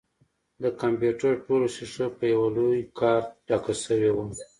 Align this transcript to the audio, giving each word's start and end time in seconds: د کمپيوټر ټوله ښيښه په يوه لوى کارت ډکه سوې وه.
د 0.61 0.63
کمپيوټر 0.81 1.33
ټوله 1.45 1.67
ښيښه 1.75 2.07
په 2.17 2.23
يوه 2.33 2.47
لوى 2.57 2.81
کارت 2.99 3.27
ډکه 3.47 3.73
سوې 3.85 4.11
وه. 4.15 4.25